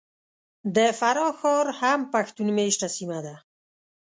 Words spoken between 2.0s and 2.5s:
پښتون